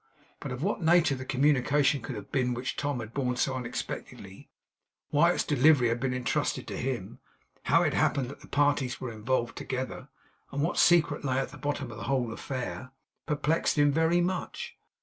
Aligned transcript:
But 0.39 0.51
of 0.51 0.63
what 0.63 0.81
nature 0.81 1.13
the 1.13 1.25
communication 1.25 2.01
could 2.01 2.15
have 2.15 2.31
been 2.31 2.55
which 2.55 2.75
Tom 2.75 3.01
had 3.01 3.13
borne 3.13 3.35
so 3.35 3.53
unexpectedly; 3.53 4.49
why 5.11 5.31
its 5.31 5.43
delivery 5.43 5.89
had 5.89 5.99
been 5.99 6.11
entrusted 6.11 6.65
to 6.69 6.75
him; 6.77 7.19
how 7.65 7.83
it 7.83 7.93
happened 7.93 8.31
that 8.31 8.39
the 8.39 8.47
parties 8.47 8.99
were 8.99 9.11
involved 9.11 9.55
together; 9.55 10.07
and 10.51 10.63
what 10.63 10.79
secret 10.79 11.23
lay 11.23 11.37
at 11.37 11.49
the 11.49 11.55
bottom 11.57 11.91
of 11.91 11.97
the 11.97 12.05
whole 12.05 12.31
affair; 12.33 12.93
perplexed 13.27 13.77
him 13.77 13.91
very 13.91 14.21
much. 14.21 14.75